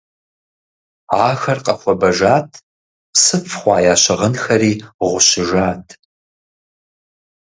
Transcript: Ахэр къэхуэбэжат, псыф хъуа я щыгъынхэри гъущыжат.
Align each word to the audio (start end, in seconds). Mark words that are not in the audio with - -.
Ахэр 1.29 1.59
къэхуэбэжат, 1.65 2.49
псыф 3.13 3.51
хъуа 3.59 3.77
я 3.93 3.95
щыгъынхэри 4.01 4.73
гъущыжат. 5.07 5.87